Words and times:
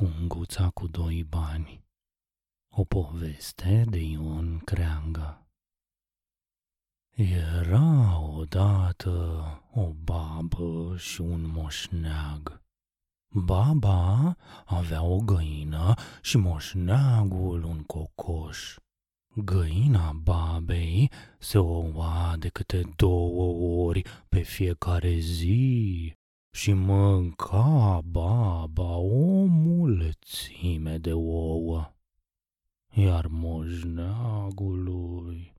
Punguța 0.00 0.70
cu 0.70 0.86
doi 0.86 1.24
bani 1.28 1.84
O 2.76 2.84
poveste 2.84 3.84
de 3.88 3.98
Ion 3.98 4.58
Creangă 4.58 5.46
Era 7.16 8.18
odată 8.18 9.44
o 9.72 9.92
babă 10.04 10.96
și 10.96 11.20
un 11.20 11.50
moșneag. 11.50 12.62
Baba 13.34 14.36
avea 14.66 15.02
o 15.02 15.18
găină 15.18 15.94
și 16.22 16.36
moșneagul 16.36 17.62
un 17.62 17.82
cocoș. 17.82 18.76
Găina 19.34 20.12
babei 20.12 21.10
se 21.38 21.58
oua 21.58 22.36
de 22.38 22.48
câte 22.48 22.82
două 22.96 23.84
ori 23.84 24.02
pe 24.28 24.40
fiecare 24.40 25.18
zi 25.18 26.14
și 26.50 26.72
mânca 26.72 28.00
baba 28.04 28.29
o 28.29 28.29
mulțime 28.29 28.29
de 31.00 31.12
ouă. 31.12 31.92
Iar 32.94 33.26
moșneagului 33.26 35.54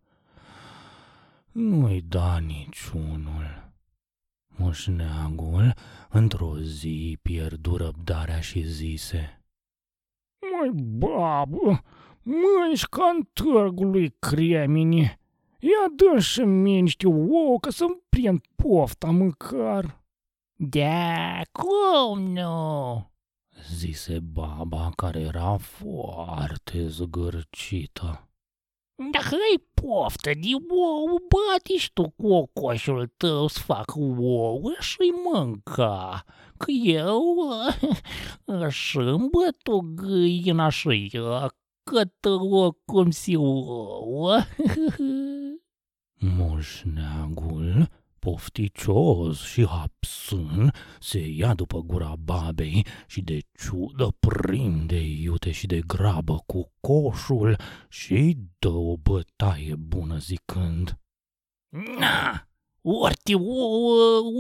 nu-i 1.51 2.01
da 2.01 2.37
niciunul. 2.37 3.71
Moșneagul 4.47 5.73
într-o 6.09 6.59
zi 6.59 7.17
pierdu 7.21 7.75
răbdarea 7.75 8.39
și 8.39 8.61
zise 8.61 9.43
Măi, 10.39 10.71
babă, 10.73 11.83
mânci 12.23 12.85
ca 12.85 13.11
în 13.15 13.27
târgul 13.33 13.89
lui 13.89 14.15
Cremini. 14.19 15.19
Ia 15.59 15.93
dă 15.95 16.19
și 16.19 16.41
mie 16.41 16.79
niște 16.79 17.07
ouă 17.07 17.59
ca 17.59 17.69
să-mi 17.69 18.01
prind 18.09 18.41
pofta 18.55 19.07
măcar. 19.07 20.03
Da, 20.55 21.41
cum 21.51 22.21
nu? 22.21 23.11
Zise 23.75 24.19
baba 24.19 24.91
care 24.95 25.19
era 25.19 25.57
foarte 25.57 26.87
zgârcită. 26.87 28.25
Dacă 29.11 29.35
ai 29.35 29.63
poftă 29.73 30.31
de 30.33 30.49
ouă, 30.69 31.17
bate 31.29 31.77
și 31.77 31.93
tu 31.93 32.09
cocoșul 32.09 33.13
tău 33.17 33.47
să 33.47 33.59
fac 33.59 33.95
ouă 33.95 34.71
și-i 34.79 35.11
mânca, 35.31 36.23
că 36.57 36.71
eu 36.83 37.23
își 38.65 38.97
îmbăt 38.97 39.67
o 39.67 39.79
găină 39.79 40.69
și 40.69 41.11
cât 41.83 42.25
cum 42.85 43.11
si 43.11 43.35
ouă. 43.35 44.37
Moșneagul 46.19 47.89
pofticios 48.25 49.41
și 49.41 49.67
hapsân, 49.67 50.73
se 50.99 51.19
ia 51.19 51.53
după 51.53 51.79
gura 51.79 52.13
babei 52.19 52.85
și 53.07 53.21
de 53.21 53.39
ciudă 53.53 54.07
prinde 54.19 54.99
iute 54.99 55.51
și 55.51 55.67
de 55.67 55.79
grabă 55.79 56.43
cu 56.45 56.71
coșul 56.79 57.57
și 57.89 58.37
dă 58.59 58.69
o 58.69 58.97
bătaie 58.97 59.75
bună 59.75 60.17
zicând 60.17 60.99
Na, 61.99 62.47
ori 62.81 63.15
te 63.23 63.33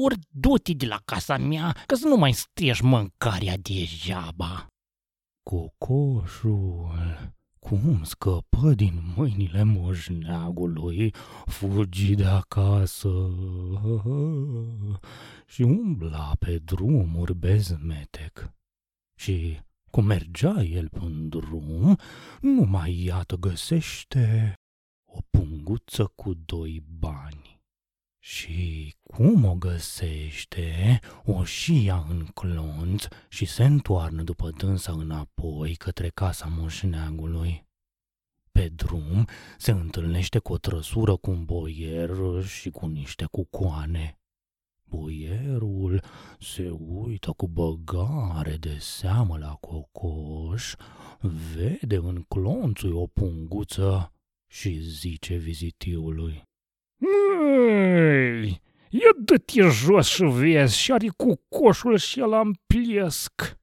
ori 0.03 0.19
du-te 0.29 0.73
de 0.73 0.85
la 0.85 0.99
casa 1.05 1.37
mea, 1.37 1.75
că 1.85 1.95
să 1.95 2.07
nu 2.07 2.15
mai 2.15 2.33
striești 2.33 2.83
mâncarea 2.83 3.57
degeaba. 3.57 4.67
Cocoșul 5.43 6.91
cum 7.65 8.03
scăpă 8.03 8.73
din 8.73 9.01
mâinile 9.15 9.63
moșneagului, 9.63 11.13
fugi 11.45 12.15
de 12.15 12.25
acasă 12.25 13.29
și 15.45 15.61
umbla 15.61 16.35
pe 16.39 16.57
drumuri 16.57 17.35
bezmetec. 17.35 18.53
Și 19.15 19.59
cum 19.91 20.05
mergea 20.05 20.63
el 20.63 20.89
pe 20.89 20.99
drum, 21.29 21.97
numai 22.41 23.03
iată 23.03 23.35
găsește 23.35 24.53
o 25.05 25.19
punguță 25.29 26.11
cu 26.15 26.33
doi 26.33 26.83
bani. 26.99 27.40
Și 28.23 28.95
cum 29.03 29.45
o 29.45 29.55
găsește, 29.55 30.99
o 31.25 31.43
și 31.43 31.83
ia 31.83 32.05
în 32.09 32.25
clonț 32.25 33.05
și 33.29 33.45
se 33.45 33.63
întoarnă 33.63 34.23
după 34.23 34.49
dânsa 34.49 34.91
înapoi 34.91 35.75
către 35.75 36.09
casa 36.09 36.45
moșneagului. 36.45 37.65
Pe 38.51 38.67
drum 38.67 39.27
se 39.57 39.71
întâlnește 39.71 40.39
cu 40.39 40.53
o 40.53 40.57
trăsură 40.57 41.15
cu 41.15 41.29
un 41.31 41.45
boier 41.45 42.43
și 42.43 42.69
cu 42.69 42.85
niște 42.85 43.25
cucoane. 43.25 44.19
Boierul 44.83 46.03
se 46.39 46.69
uită 46.69 47.31
cu 47.31 47.47
băgare 47.47 48.57
de 48.57 48.77
seamă 48.79 49.37
la 49.37 49.53
cocoș, 49.53 50.73
vede 51.55 51.95
în 51.95 52.23
clonțul 52.27 52.95
o 52.95 53.07
punguță 53.07 54.13
și 54.47 54.79
zice 54.79 55.35
vizitiului. 55.35 56.49
Măi, 57.01 58.61
ia 58.89 59.09
dă-te 59.25 59.61
jos 59.61 60.07
și 60.07 60.23
vezi 60.23 60.77
și 60.77 60.91
are 60.91 61.07
cu 61.07 61.41
coșul 61.49 61.97
și 61.97 62.19
el 62.19 62.33
am 62.33 62.59
plesc. 62.67 63.59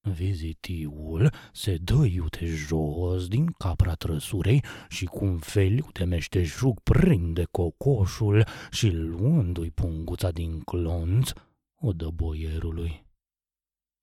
Vizitiul 0.00 1.30
se 1.52 1.76
dă 1.76 2.04
iute 2.04 2.46
jos 2.46 3.28
din 3.28 3.46
capra 3.58 3.94
trăsurei 3.94 4.64
și 4.88 5.04
cu 5.04 5.24
un 5.24 5.38
feliu 5.38 5.86
de 5.92 6.04
meșteșug 6.04 6.80
prinde 6.80 7.44
cocoșul 7.50 8.46
și 8.70 8.90
luându-i 8.90 9.70
punguța 9.70 10.30
din 10.30 10.60
clonț, 10.60 11.30
o 11.82 11.92
dă 11.92 12.08
boierului. 12.08 13.06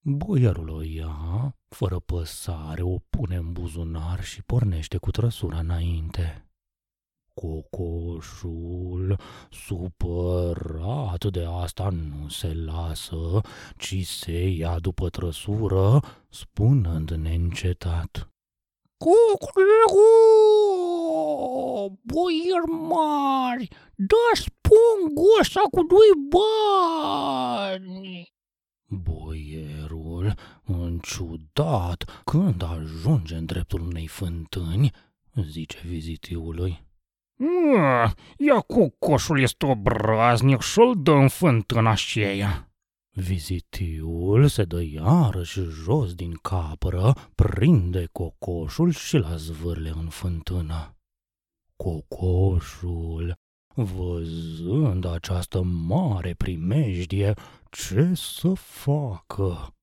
Boierul 0.02 0.70
o 0.70 0.82
ia, 0.82 1.56
fără 1.68 2.00
păsare, 2.00 2.82
o 2.82 2.98
pune 2.98 3.36
în 3.36 3.52
buzunar 3.52 4.24
și 4.24 4.44
pornește 4.44 4.98
cu 4.98 5.12
trăsura 5.12 5.60
înainte. 5.60 6.49
Cocoșul, 7.40 9.20
supărat 9.50 11.26
de 11.26 11.46
asta, 11.62 11.90
nu 11.90 12.30
se 12.30 12.54
lasă, 12.54 13.42
ci 13.78 14.06
se 14.06 14.48
ia 14.48 14.80
după 14.80 15.10
trăsură, 15.10 16.00
spunând 16.30 17.12
neîncetat. 17.12 18.34
Cuclecu, 18.98 20.10
boier 22.02 22.64
mari, 22.90 23.68
da 23.96 24.32
punguța 24.62 25.62
cu 25.72 25.84
doi 25.84 26.30
bani. 26.30 28.34
Boierul, 28.86 30.34
ciudat, 31.02 32.22
când 32.26 32.64
ajunge 32.64 33.36
în 33.36 33.46
dreptul 33.46 33.82
unei 33.82 34.08
fântâni, 34.08 34.92
zice 35.42 35.82
vizitiului. 35.86 36.88
Mă, 37.42 38.12
ia 38.38 38.60
cu 38.60 38.96
coșul 39.00 39.42
este 39.42 39.66
obraznic 39.66 40.62
și-l 40.62 40.94
dă 40.98 41.12
în 41.12 41.28
fântâna 41.28 41.92
aceea. 41.92 42.72
Vizitiul 43.10 44.48
se 44.48 44.64
dă 44.64 44.82
iarăși 44.82 45.62
jos 45.62 46.14
din 46.14 46.34
capră, 46.42 47.14
prinde 47.36 48.10
cocoșul 48.12 48.92
și 48.92 49.18
la 49.18 49.36
zvârle 49.36 49.90
în 49.90 50.10
fântână. 50.10 50.96
Cocoșul, 51.76 53.36
văzând 53.76 55.06
această 55.06 55.62
mare 55.62 56.34
primejdie, 56.34 57.34
ce 57.72 58.12
să 58.14 58.54
facă? 58.54 59.74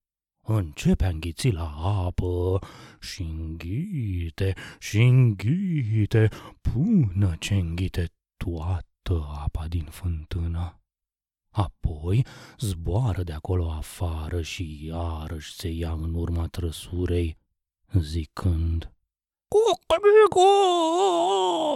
Începe 0.55 1.05
a 1.05 1.09
înghiți 1.09 1.51
la 1.51 1.75
apă 2.07 2.59
și 3.01 3.23
înghite 3.23 4.55
și 4.79 5.01
înghite 5.03 6.29
până 6.61 7.37
ce 7.39 7.55
înghite 7.55 8.11
toată 8.37 9.29
apa 9.45 9.67
din 9.69 9.85
fântână. 9.85 10.81
Apoi 11.51 12.27
zboară 12.59 13.23
de 13.23 13.33
acolo 13.33 13.71
afară 13.71 14.43
și 14.43 14.87
iarăși 14.87 15.55
se 15.55 15.69
ia 15.69 15.93
în 15.93 16.15
urma 16.15 16.47
trăsurei, 16.47 17.37
zicând 17.93 18.91
Cucuricu, 19.49 20.49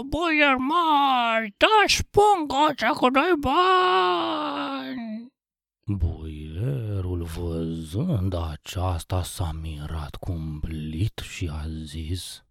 boier 0.08 0.56
mari, 0.56 1.55
dați 1.56 2.05
punga 2.11 2.90
cu 2.93 3.11
doi 3.11 3.32
bani! 3.38 5.30
Boierul, 5.96 7.22
văzând 7.22 8.34
aceasta, 8.50 9.22
s-a 9.22 9.50
mirat 9.62 10.14
cumplit 10.14 11.22
și 11.31 11.50
a 11.52 11.64
zis 11.84 12.44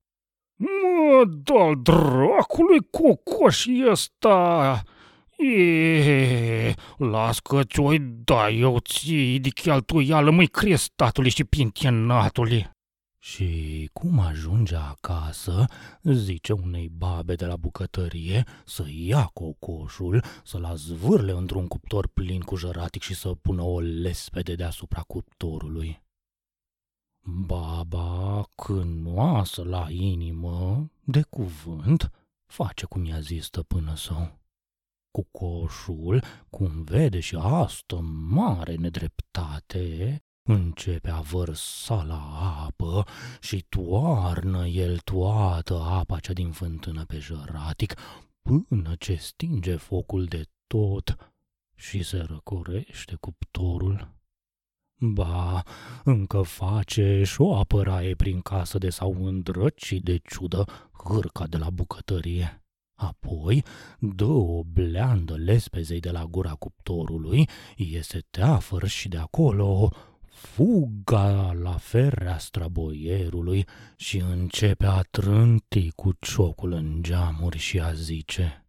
Mă, 0.55 1.23
dă 1.25 1.71
dracului 1.81 2.79
cocoș 2.91 3.65
ăsta! 3.89 4.83
E, 5.37 6.73
las 6.97 7.39
că 7.39 7.63
ți-o 7.63 7.91
da 8.23 8.49
eu 8.49 8.79
ții 8.79 9.39
de 9.39 9.49
cheltuială, 9.49 10.31
măi 10.31 10.47
crestatului 10.47 11.29
și 11.29 11.43
pintenatului. 11.43 12.69
Și 13.21 13.89
cum 13.93 14.19
ajunge 14.19 14.75
acasă, 14.75 15.65
zice 16.03 16.53
unei 16.53 16.89
babe 16.89 17.35
de 17.35 17.45
la 17.45 17.55
bucătărie 17.55 18.45
să 18.65 18.85
ia 18.89 19.25
cocoșul, 19.25 20.23
să-l 20.43 20.75
zvârle 20.75 21.31
într-un 21.31 21.67
cuptor 21.67 22.07
plin 22.07 22.41
cu 22.41 22.55
jăratic 22.55 23.01
și 23.01 23.13
să 23.13 23.29
pună 23.29 23.61
o 23.61 23.79
lespede 23.79 24.55
deasupra 24.55 25.01
cuptorului. 25.01 26.01
Baba, 27.21 28.43
când 28.55 29.07
oasă 29.07 29.63
la 29.63 29.87
inimă, 29.89 30.91
de 31.03 31.21
cuvânt, 31.21 32.11
face 32.45 32.85
cum 32.85 33.05
i-a 33.05 33.19
zis 33.19 33.45
stăpână 33.45 33.95
său. 33.95 34.39
Cu 35.11 35.27
coșul, 35.31 36.23
cum 36.49 36.83
vede 36.83 37.19
și 37.19 37.35
asta 37.35 37.95
mare 38.29 38.75
nedreptate, 38.75 40.23
începe 40.53 41.09
a 41.09 41.19
vărsa 41.19 42.03
la 42.03 42.21
apă 42.65 43.05
și 43.41 43.65
toarnă 43.69 44.67
el 44.67 44.97
toată 44.97 45.79
apa 45.79 46.19
cea 46.19 46.33
din 46.33 46.51
fântână 46.51 47.05
pe 47.05 47.17
jăratic, 47.17 47.93
până 48.41 48.95
ce 48.99 49.15
stinge 49.15 49.75
focul 49.75 50.25
de 50.25 50.43
tot 50.67 51.33
și 51.75 52.03
se 52.03 52.17
răcorește 52.17 53.15
cuptorul. 53.15 54.17
Ba, 55.01 55.63
încă 56.03 56.41
face 56.41 57.23
și 57.23 57.41
o 57.41 57.55
apăraie 57.55 58.15
prin 58.15 58.41
casă 58.41 58.77
de 58.77 58.89
s-au 58.89 59.25
îndrăcit 59.25 60.03
de 60.03 60.17
ciudă 60.17 60.65
hârca 61.03 61.47
de 61.47 61.57
la 61.57 61.69
bucătărie. 61.69 62.63
Apoi 62.93 63.63
dă 63.99 64.25
o 64.25 64.63
bleandă 64.63 65.35
lespezei 65.35 65.99
de 65.99 66.11
la 66.11 66.25
gura 66.25 66.53
cuptorului, 66.53 67.49
iese 67.75 68.19
teafăr 68.29 68.87
și 68.87 69.07
de 69.07 69.17
acolo 69.17 69.91
fuga 70.39 71.51
la 71.61 71.71
fereastra 71.77 72.67
boierului 72.67 73.65
și 73.95 74.17
începe 74.17 74.85
a 74.85 75.01
trânti 75.01 75.91
cu 75.95 76.11
ciocul 76.19 76.71
în 76.71 76.97
geamuri 77.01 77.57
și 77.57 77.79
a 77.79 77.93
zice 77.93 78.63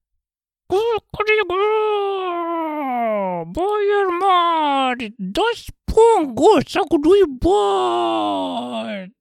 Boier 3.46 4.06
mari, 4.20 5.14
dă-ți 5.16 5.72
punguța 5.84 6.80
cu 6.80 6.98
doi 6.98 7.38
bani! 7.38 9.12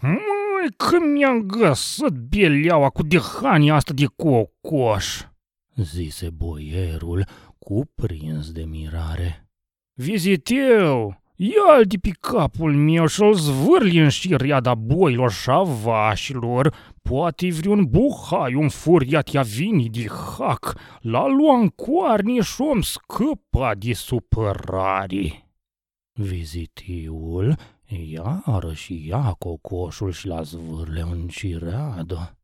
Măi, 0.00 0.72
că 0.76 0.98
mi-am 0.98 1.40
găsit 1.40 2.12
beleaua 2.12 2.90
cu 2.90 3.02
dehania 3.02 3.74
asta 3.74 3.92
de 3.94 4.06
cocoș, 4.16 5.22
zise 5.74 6.30
boierul, 6.30 7.26
cuprins 7.58 8.52
de 8.52 8.64
mirare. 8.64 9.48
Viziteu, 9.92 11.21
ia-l 11.42 11.84
de 11.86 11.96
pe 11.96 12.10
capul 12.20 12.72
meu 12.72 13.06
și-l 13.06 13.34
zvârli 13.34 13.98
în 13.98 14.08
șiriada 14.08 14.74
boilor 14.74 15.32
și 15.32 15.50
a 15.50 15.62
vașilor, 15.62 16.74
poate 17.02 17.48
vreun 17.50 17.84
buhai 17.84 18.54
un 18.54 18.68
furiat 18.68 19.28
ia 19.28 19.42
vini 19.42 19.88
de 19.88 20.06
hac, 20.08 20.74
la 21.00 21.26
lua 21.26 21.58
în 21.58 21.68
coarne 21.68 22.40
și 22.40 22.60
om 22.60 22.80
scăpa 22.80 23.74
de 23.74 23.92
supărare. 23.92 25.48
Vizitiul 26.12 27.56
iarăși 27.86 29.06
ia 29.08 29.34
cocoșul 29.38 30.12
și 30.12 30.26
la 30.26 30.42
zvârle 30.42 31.00
în 31.00 31.28
cireadă. 31.28 32.36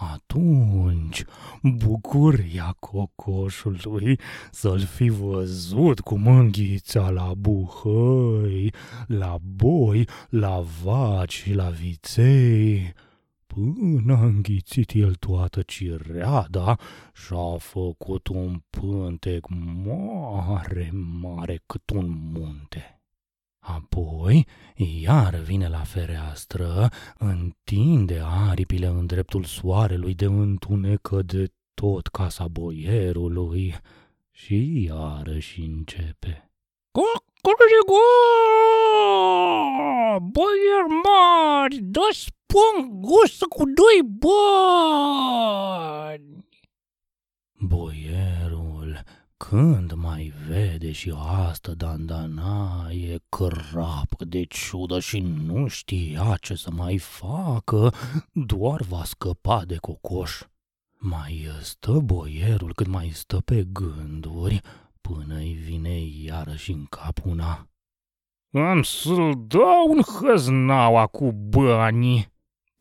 Atunci, 0.00 1.24
bucuria 1.62 2.76
cocoșului 2.78 4.18
să-l 4.50 4.78
fi 4.78 5.08
văzut 5.08 6.00
cum 6.00 6.26
înghița 6.26 7.10
la 7.10 7.34
buhăi, 7.38 8.72
la 9.06 9.38
boi, 9.56 10.08
la 10.28 10.64
vaci 10.82 11.32
și 11.32 11.54
la 11.54 11.68
viței, 11.68 12.94
până 13.46 14.14
a 14.14 14.24
înghițit 14.24 14.90
el 14.94 15.14
toată 15.14 15.62
cireada 15.62 16.78
și-a 17.14 17.56
făcut 17.58 18.26
un 18.26 18.62
pântec 18.70 19.46
mare, 19.84 20.90
mare 21.20 21.62
cât 21.66 21.90
un 21.90 22.30
munte. 22.32 22.99
Apoi, 23.60 24.46
iar 25.02 25.34
vine 25.34 25.68
la 25.68 25.78
fereastră, 25.78 26.88
întinde 27.18 28.22
aripile 28.24 28.86
în 28.86 29.06
dreptul 29.06 29.44
soarelui 29.44 30.14
de 30.14 30.24
întunecă 30.24 31.22
de 31.22 31.52
tot 31.74 32.06
casa 32.06 32.48
boierului 32.48 33.74
și 34.30 34.84
iarăși 34.84 35.60
începe. 35.60 36.50
Cocorigo! 36.90 38.04
Boier 40.22 40.84
mari, 41.04 41.76
dă 41.82 42.08
spun 42.10 43.00
gustă 43.00 43.46
cu 43.48 43.64
doi 43.64 44.00
bani! 44.18 45.28
Boierul 47.52 48.59
când 49.48 49.92
mai 49.92 50.32
vede 50.48 50.92
și 50.92 51.14
asta 51.46 51.72
dandanaie 51.72 53.18
crapă 53.28 54.24
de 54.24 54.44
ciudă 54.44 55.00
și 55.00 55.20
nu 55.20 55.66
știa 55.66 56.36
ce 56.40 56.54
să 56.54 56.70
mai 56.70 56.98
facă, 56.98 57.92
doar 58.32 58.82
va 58.82 59.04
scăpa 59.04 59.64
de 59.64 59.76
cocoș. 59.76 60.40
Mai 60.98 61.46
stă 61.62 61.92
boierul 61.92 62.74
cât 62.74 62.86
mai 62.86 63.10
stă 63.12 63.36
pe 63.36 63.64
gânduri, 63.72 64.60
până 65.00 65.34
îi 65.34 65.52
vine 65.52 65.98
iarăși 66.24 66.70
în 66.72 66.84
cap 66.84 67.18
una. 67.24 67.68
Am 68.52 68.82
să-l 68.82 69.44
dau 69.46 69.88
un 69.88 70.02
hăznaua 70.02 71.06
cu 71.06 71.32
banii. 71.32 72.29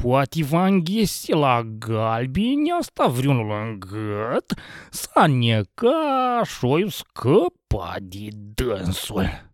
Poate 0.04 0.44
va 0.44 0.66
înghesi 0.66 1.32
la 1.32 1.64
galbini 1.78 2.72
asta 2.80 3.08
vreunul 3.08 3.52
în 3.52 3.80
gât, 3.80 4.54
s-a 4.90 5.26
neca 5.26 6.42
și 6.44 6.90
scăpa 6.90 7.96
de 8.02 8.28
dânsul. 8.54 9.52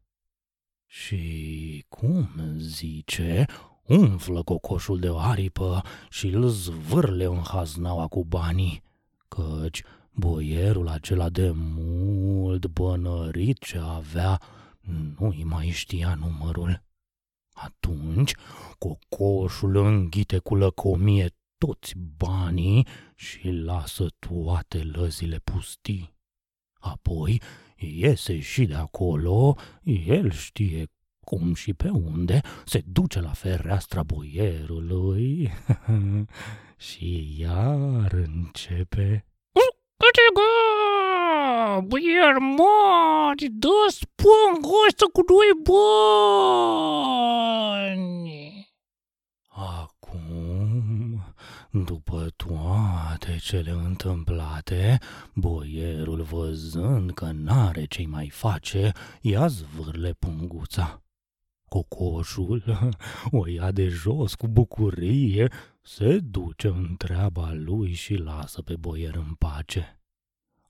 Și 0.85 1.85
cum 1.89 2.29
zice, 2.57 3.45
umflă 3.85 4.43
cocoșul 4.43 4.99
de 4.99 5.09
aripă 5.17 5.81
și 6.09 6.27
îl 6.27 6.47
zvârle 6.47 7.25
în 7.25 7.41
haznaua 7.47 8.07
cu 8.07 8.25
banii, 8.25 8.83
căci 9.27 9.83
boierul 10.11 10.87
acela 10.87 11.29
de 11.29 11.51
mult 11.55 12.65
bănărit 12.65 13.59
ce 13.59 13.77
avea 13.77 14.41
nu-i 15.17 15.43
mai 15.43 15.69
știa 15.69 16.17
numărul. 16.19 16.83
Atunci 17.55 18.33
cocoșul 18.77 19.75
înghite 19.75 20.37
cu 20.37 20.55
lăcomie 20.55 21.35
toți 21.57 21.93
banii 22.17 22.87
și 23.15 23.49
lasă 23.49 24.05
toate 24.19 24.83
lăzile 24.83 25.39
pustii. 25.43 26.15
Apoi 26.79 27.41
iese 27.75 28.39
și 28.39 28.65
de 28.65 28.75
acolo, 28.75 29.55
el 29.83 30.31
știe 30.31 30.85
cum 31.19 31.53
și 31.53 31.73
pe 31.73 31.89
unde, 31.89 32.41
se 32.65 32.81
duce 32.85 33.19
la 33.21 33.31
fereastra 33.31 34.03
boierului 34.03 35.51
și 36.87 37.35
iar 37.39 38.11
începe... 38.11 39.25
Boier 41.81 42.37
mari, 42.37 43.49
dă 43.49 43.85
spun 43.87 44.63
ăsta 44.87 45.05
cu 45.13 45.21
doi 45.23 45.49
bani! 45.63 47.05
Acum, 49.47 51.23
după 51.71 52.27
toate 52.35 53.37
cele 53.41 53.71
întâmplate, 53.71 54.99
boierul 55.33 56.21
văzând 56.21 57.11
că 57.11 57.31
n-are 57.33 57.85
ce 57.85 58.05
mai 58.07 58.29
face, 58.29 58.91
ia 59.21 59.47
zvârle 59.47 60.13
punguța. 60.19 60.99
Cocoșul 61.69 62.63
o 63.31 63.47
ia 63.47 63.71
de 63.71 63.87
jos 63.87 64.35
cu 64.35 64.47
bucurie, 64.47 65.51
se 65.81 66.19
duce 66.19 66.67
în 66.67 66.95
treaba 66.97 67.51
lui 67.53 67.93
și 67.93 68.15
lasă 68.15 68.61
pe 68.61 68.75
boier 68.75 69.15
în 69.15 69.33
pace. 69.33 69.99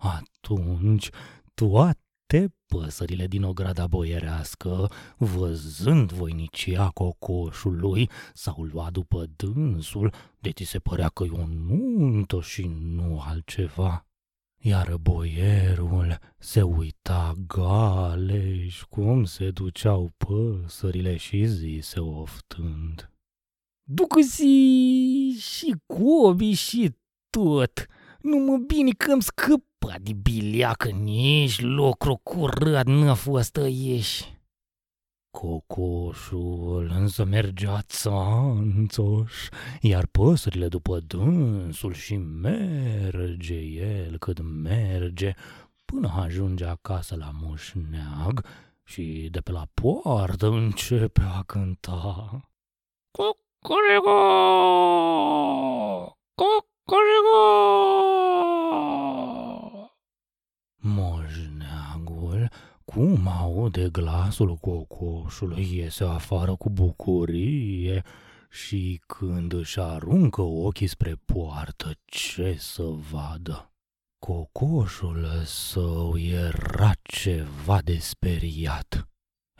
Atunci 0.06 1.10
toate 1.54 2.54
păsările 2.66 3.28
din 3.28 3.44
ograda 3.44 3.88
boierească, 3.88 4.92
văzând 5.18 6.12
voinicia 6.12 6.90
cocoșului, 6.90 8.10
s-au 8.34 8.64
luat 8.64 8.92
după 8.92 9.26
dânsul, 9.36 10.14
de 10.40 10.52
ți 10.52 10.64
se 10.64 10.80
părea 10.80 11.10
că 11.10 11.24
e 11.24 11.30
o 11.30 11.46
nuntă 11.48 12.42
și 12.42 12.68
nu 12.68 13.20
altceva. 13.20 14.06
Iar 14.58 14.98
boierul 14.98 16.18
se 16.38 16.62
uita 16.62 17.34
galeș 17.48 18.84
cum 18.84 19.24
se 19.24 19.52
duceau 19.52 20.14
păsările 20.18 21.18
și 21.18 21.46
zise 21.46 22.00
oftând. 22.00 23.10
Ducă-zi 23.84 25.36
și 25.40 25.76
cobi 25.86 26.52
și 26.52 26.96
tot, 27.30 27.86
numai 28.26 28.64
bine 28.68 28.92
că 28.98 29.12
am 29.12 29.20
scăpat 29.20 30.00
de 30.02 30.14
bileacă, 30.14 30.90
nici 30.90 31.62
lucru 31.62 32.20
curat 32.24 32.86
n-a 32.86 33.14
fost 33.14 33.58
aici. 33.58 34.30
Cocoșul 35.30 36.92
însă 36.96 37.24
mergea 37.24 37.82
țanțoș, 37.82 39.34
iar 39.82 40.06
păsările 40.12 40.68
după 40.68 41.00
dânsul 41.00 41.94
și 41.94 42.16
merge 42.18 43.58
el 43.60 44.18
cât 44.18 44.42
merge, 44.42 45.34
până 45.86 46.14
ajunge 46.16 46.66
acasă 46.66 47.16
la 47.16 47.30
moșneag 47.42 48.46
și 48.84 49.28
de 49.32 49.40
pe 49.40 49.52
la 49.52 49.68
poartă 49.74 50.48
începe 50.48 51.22
a 51.38 51.44
cânta. 51.44 52.42
Cucurigu! 53.12 54.16
Cucurigu! 56.36 57.35
Moșneagul, 62.96 63.16
cum 63.16 63.28
aude 63.28 63.90
glasul 63.90 64.56
cocoșului, 64.56 65.76
iese 65.76 66.04
afară 66.04 66.56
cu 66.56 66.70
bucurie 66.70 68.04
și 68.50 69.02
când 69.08 69.54
își 69.54 69.80
aruncă 69.80 70.42
ochii 70.42 70.88
spre 70.88 71.16
poartă, 71.26 71.92
ce 72.06 72.56
să 72.60 72.84
vadă? 73.12 73.72
Cocoșul 74.20 75.28
său 75.46 76.18
era 76.18 76.92
ceva 77.04 77.82
de 77.82 77.98
speriat. 77.98 79.08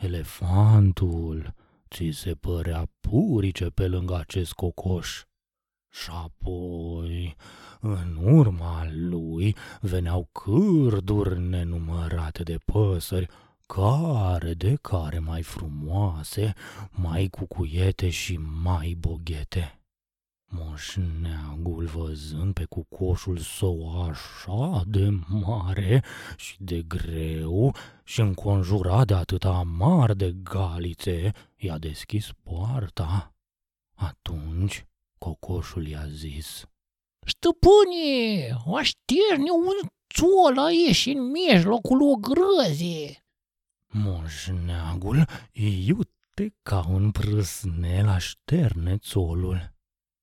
Elefantul 0.02 1.54
ți 1.90 2.10
se 2.12 2.34
părea 2.34 2.88
purice 3.00 3.66
pe 3.66 3.88
lângă 3.88 4.16
acest 4.16 4.52
cocoș. 4.52 5.22
Și 6.02 6.10
apoi, 6.10 7.36
în 7.80 8.18
urma 8.22 8.86
lui, 8.90 9.56
veneau 9.80 10.28
cârduri 10.32 11.40
nenumărate 11.40 12.42
de 12.42 12.58
păsări, 12.64 13.28
care 13.66 14.54
de 14.54 14.78
care 14.80 15.18
mai 15.18 15.42
frumoase, 15.42 16.54
mai 16.90 17.28
cucuiete 17.28 18.10
și 18.10 18.36
mai 18.62 18.96
boghete. 18.98 19.80
Moșneagul 20.48 21.84
văzând 21.84 22.54
pe 22.54 22.64
cucoșul 22.64 23.38
său 23.38 24.02
așa 24.08 24.82
de 24.86 25.08
mare 25.26 26.04
și 26.36 26.56
de 26.58 26.82
greu 26.82 27.74
și 28.04 28.20
înconjurat 28.20 29.06
de 29.06 29.14
atâta 29.14 29.62
mar 29.62 30.14
de 30.14 30.32
galițe, 30.42 31.32
i-a 31.56 31.78
deschis 31.78 32.30
poarta. 32.42 33.34
Atunci 33.94 34.86
cocoșul 35.18 35.86
i-a 35.86 36.06
zis, 36.08 36.64
Stăpâne, 37.26 38.48
așterne 38.78 39.50
un 39.50 39.88
țol 40.14 40.58
aici 40.58 41.06
în 41.06 41.30
mijlocul 41.30 42.02
ogrăzii. 42.02 43.24
Moșneagul 43.92 45.24
iute 45.52 46.54
ca 46.62 46.86
un 46.88 47.10
prâsnel 47.10 48.08
așterne 48.08 48.96
țolul. 48.96 49.74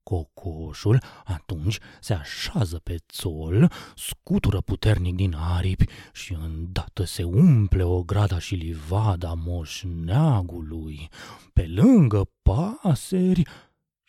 Cocoșul 0.04 1.04
atunci 1.24 1.80
se 2.00 2.14
așează 2.14 2.80
pe 2.80 2.96
țol, 3.08 3.72
scutură 3.96 4.62
puternic 4.62 5.16
din 5.16 5.34
aripi 5.34 5.86
și 6.14 6.34
îndată 6.34 7.04
se 7.04 7.24
umple 7.24 7.84
o 7.84 8.04
grada 8.04 8.40
și 8.40 8.56
livada 8.56 9.34
moșneagului. 9.34 11.10
Pe 11.54 11.68
lângă 11.68 12.30
pasări 12.42 13.44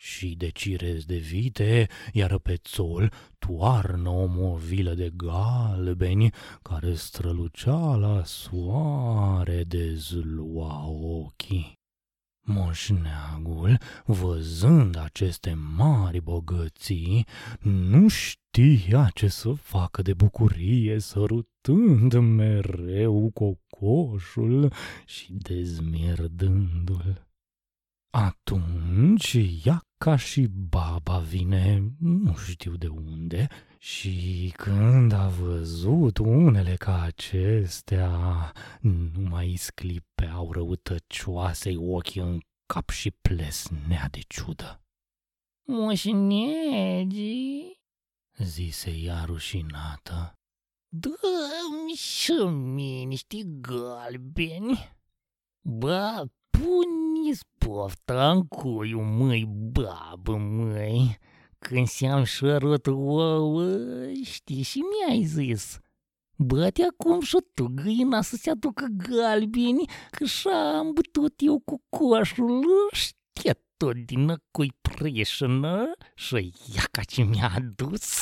și 0.05 0.35
de 0.35 0.49
cirez 0.49 1.05
de 1.05 1.17
vite, 1.17 1.87
iar 2.13 2.37
pe 2.37 2.55
țol 2.55 3.11
toarnă 3.39 4.09
o 4.09 4.25
movilă 4.25 4.93
de 4.93 5.11
galbeni 5.15 6.33
care 6.61 6.93
strălucea 6.93 7.95
la 7.95 8.23
soare 8.23 9.63
de 9.63 9.93
zlua 9.93 10.85
ochii. 10.87 11.73
Moșneagul, 12.47 13.77
văzând 14.05 14.97
aceste 14.97 15.53
mari 15.53 16.21
bogății, 16.21 17.25
nu 17.59 18.07
știa 18.07 19.09
ce 19.13 19.27
să 19.27 19.51
facă 19.51 20.01
de 20.01 20.13
bucurie, 20.13 20.99
sărutând 20.99 22.13
mereu 22.13 23.31
cocoșul 23.33 24.71
și 25.05 25.33
dezmierdându-l. 25.33 27.24
Atunci 28.17 29.37
ea 29.63 29.81
ca 29.97 30.15
și 30.15 30.47
baba 30.47 31.17
vine, 31.19 31.93
nu 31.99 32.35
știu 32.35 32.75
de 32.75 32.87
unde, 32.87 33.47
și 33.79 34.53
când 34.57 35.11
a 35.11 35.27
văzut 35.27 36.17
unele 36.17 36.75
ca 36.75 37.01
acestea, 37.01 38.09
nu 38.81 39.21
mai 39.29 39.55
sclipeau 39.57 40.51
răutăcioasei 40.51 41.75
ochii 41.75 42.21
în 42.21 42.39
cap 42.65 42.89
și 42.89 43.11
plesnea 43.11 44.07
de 44.11 44.19
ciudă. 44.27 44.83
Moșnegi, 45.67 47.21
Zise 48.37 48.91
ea 48.91 49.23
rușinată. 49.23 50.39
dă-mi 50.89 51.93
și 51.95 52.31
mie 52.53 53.03
niște 53.03 53.37
galbeni. 53.45 54.97
Ba, 55.61 56.23
pune-ți 56.57 57.45
pofta 57.57 58.31
în 58.31 58.47
cuiu, 58.47 59.01
măi, 59.01 59.45
babă, 59.71 60.37
măi. 60.37 61.17
Când 61.59 61.87
se-am 61.87 62.23
șărut 62.23 62.87
ouă, 62.87 63.77
știi 64.23 64.61
și 64.61 64.79
mi-ai 64.79 65.23
zis. 65.23 65.77
Bate 66.37 66.83
acum 66.83 67.21
și 67.21 67.37
tu 67.53 67.71
gâina 67.75 68.21
să 68.21 68.35
se 68.35 68.49
aducă 68.49 68.85
galbeni, 68.97 69.85
că 70.11 70.25
și-am 70.25 70.91
bătut 70.93 71.33
eu 71.37 71.59
cu 71.59 71.83
coșul, 71.89 72.65
știe 72.91 73.53
tot 73.77 73.95
din 73.95 74.35
cui 74.51 74.71
preșână 74.81 75.91
și 76.15 76.53
iaca 76.75 77.01
ce 77.01 77.23
mi-a 77.23 77.51
adus. 77.55 78.19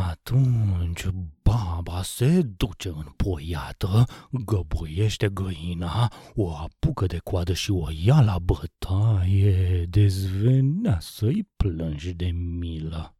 Atunci 0.00 1.06
baba 1.42 2.02
se 2.02 2.42
duce 2.42 2.88
în 2.88 3.12
poiată, 3.16 4.04
găboiește 4.30 5.28
găina, 5.28 6.12
o 6.34 6.56
apucă 6.56 7.06
de 7.06 7.18
coadă 7.18 7.52
și 7.52 7.70
o 7.70 7.86
ia 8.04 8.20
la 8.20 8.38
bătaie, 8.38 9.84
dezvenea 9.84 11.00
să-i 11.00 11.48
plângi 11.56 12.14
de 12.14 12.26
milă. 12.30 13.16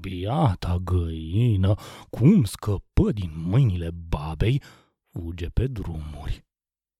Biata 0.00 0.78
găină, 0.78 1.74
cum 2.10 2.44
scăpă 2.44 3.12
din 3.12 3.32
mâinile 3.34 3.90
babei, 3.90 4.62
fuge 5.10 5.48
pe 5.48 5.66
drumuri. 5.66 6.44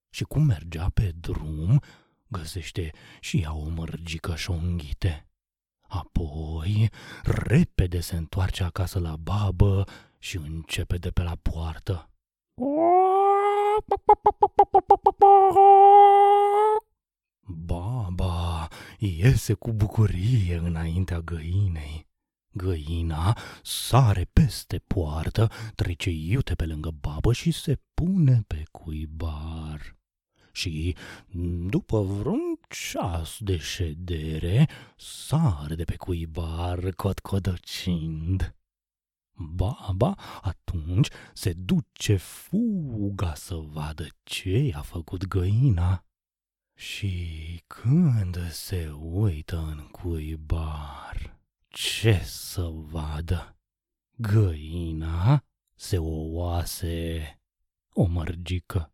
Și 0.09 0.23
cum 0.23 0.43
mergea 0.43 0.89
pe 0.89 1.11
drum, 1.19 1.81
găsește 2.27 2.91
și 3.19 3.37
ea 3.37 3.55
o 3.55 3.69
mărgică 3.69 4.35
și 4.35 4.49
o 4.49 4.53
înghite. 4.53 5.27
Apoi, 5.93 6.89
repede 7.23 7.99
se 7.99 8.15
întoarce 8.15 8.63
acasă 8.63 8.99
la 8.99 9.15
babă 9.15 9.85
și 10.19 10.37
începe 10.37 10.97
de 10.97 11.11
pe 11.11 11.21
la 11.21 11.35
poartă. 11.41 12.09
Baba 17.41 18.67
iese 18.99 19.53
cu 19.53 19.73
bucurie 19.73 20.55
înaintea 20.55 21.19
găinei. 21.19 22.07
Găina 22.55 23.37
sare 23.63 24.29
peste 24.33 24.77
poartă, 24.87 25.49
trece 25.75 26.09
iute 26.09 26.55
pe 26.55 26.65
lângă 26.65 26.91
babă 27.01 27.33
și 27.33 27.51
se 27.51 27.79
pune 27.93 28.43
pe 28.47 28.63
cuibar. 28.71 29.95
Și 30.51 30.95
după 31.69 32.01
vreun 32.01 32.52
ceas 32.73 33.37
de 33.39 33.57
ședere, 33.57 34.69
sare 34.97 35.75
de 35.75 35.83
pe 35.83 35.95
cuibar 35.95 36.91
cotcodocind. 36.91 38.55
Baba 39.35 40.15
atunci 40.41 41.07
se 41.33 41.53
duce 41.53 42.15
fuga 42.15 43.33
să 43.33 43.55
vadă 43.55 44.07
ce 44.23 44.57
i-a 44.57 44.81
făcut 44.81 45.27
găina. 45.27 46.05
Și 46.75 47.63
când 47.67 48.51
se 48.51 48.91
uită 48.91 49.57
în 49.57 49.87
cuibar, 49.91 51.39
ce 51.67 52.21
să 52.23 52.69
vadă? 52.71 53.57
Găina 54.17 55.43
se 55.75 55.97
oase 55.97 57.39
o 57.93 58.03
mărgică. 58.03 58.93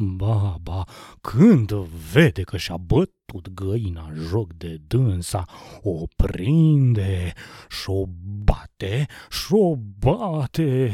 Baba, 0.00 0.84
când 1.20 1.72
vede 2.12 2.42
că 2.42 2.56
și-a 2.56 2.76
bătut 2.76 3.48
găina 3.48 4.12
joc 4.14 4.52
de 4.52 4.76
dânsa, 4.76 5.44
o 5.82 6.06
prinde 6.16 7.32
și 7.68 7.90
o 7.90 8.06
bate 8.44 9.06
și 9.30 9.52
o 9.52 9.76
bate 9.76 10.92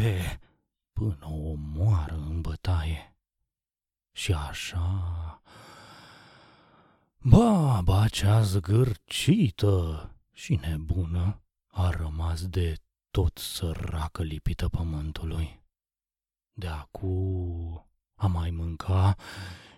până 0.93 1.27
o 1.31 1.49
omoară 1.51 2.15
în 2.15 2.41
bătaie. 2.41 3.17
Și 4.13 4.33
așa, 4.33 5.43
baba 7.23 8.09
cea 8.09 8.43
zgârcită 8.43 10.11
și 10.33 10.59
nebună 10.63 11.43
a 11.67 11.91
rămas 11.91 12.47
de 12.47 12.75
tot 13.11 13.39
săracă 13.39 14.23
lipită 14.23 14.69
pământului. 14.69 15.63
De 16.53 16.67
acum 16.67 17.87
a 18.15 18.27
mai 18.27 18.51
mânca 18.51 19.17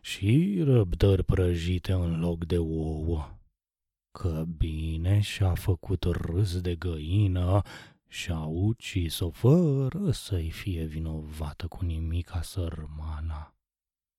și 0.00 0.60
răbdări 0.64 1.24
prăjite 1.24 1.92
în 1.92 2.20
loc 2.20 2.44
de 2.44 2.58
ouă. 2.58 3.30
Că 4.18 4.44
bine 4.56 5.20
și-a 5.20 5.54
făcut 5.54 6.04
râs 6.04 6.60
de 6.60 6.74
găină 6.74 7.62
și-a 8.08 8.44
ucis-o 8.44 9.30
fără 9.30 10.10
să-i 10.10 10.50
fie 10.50 10.84
vinovată 10.84 11.66
cu 11.66 11.84
nimica 11.84 12.42
sărmana. 12.42 13.54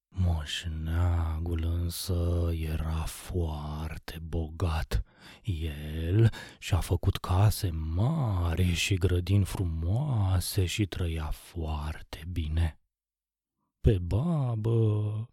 Moșneagul 0.10 1.64
însă 1.64 2.50
era 2.54 3.04
foarte 3.06 4.20
bogat. 4.28 5.04
El 5.44 6.32
și-a 6.60 6.80
făcut 6.80 7.18
case 7.18 7.70
mari 7.70 8.74
și 8.74 8.96
grădini 8.96 9.46
frumoase 9.46 10.66
și 10.66 10.86
trăia 10.86 11.30
foarte 11.32 12.24
bine. 12.32 12.80
Pe 13.82 13.98
babă, 13.98 15.30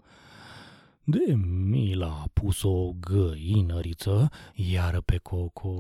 de 1.07 1.35
mila 1.35 2.07
a 2.07 2.29
pus 2.33 2.63
o 2.63 2.93
găinăriță, 2.93 4.31
iar 4.55 5.01
pe 5.01 5.19
Coco 5.19 5.77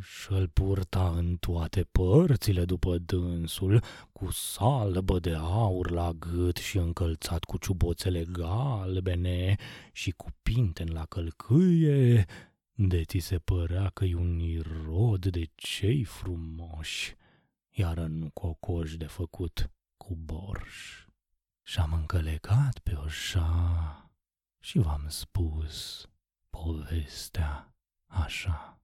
și-l 0.00 0.48
purta 0.48 1.12
în 1.16 1.36
toate 1.36 1.82
părțile 1.92 2.64
după 2.64 2.98
dânsul, 2.98 3.82
cu 4.12 4.30
salbă 4.30 5.18
de 5.18 5.34
aur 5.34 5.90
la 5.90 6.12
gât 6.12 6.56
și 6.56 6.76
încălțat 6.76 7.44
cu 7.44 7.58
ciuboțele 7.58 8.24
galbene 8.32 9.56
și 9.92 10.10
cu 10.10 10.26
pinten 10.42 10.92
la 10.92 11.04
călcâie, 11.04 12.24
de 12.72 13.02
ți 13.04 13.18
se 13.18 13.38
părea 13.38 13.90
că 13.94 14.04
e 14.04 14.14
un 14.14 14.38
irod 14.38 15.26
de 15.26 15.50
cei 15.54 16.04
frumoși, 16.04 17.14
iar 17.70 17.98
nu 17.98 18.30
cocoș 18.32 18.96
de 18.96 19.06
făcut 19.06 19.70
cu 19.96 20.18
borș. 20.24 21.07
Și-am 21.68 21.92
încălecat 21.92 22.78
pe 22.78 22.94
oșa 22.94 24.10
și 24.60 24.78
v-am 24.78 25.08
spus 25.08 26.08
povestea 26.50 27.74
așa. 28.06 28.77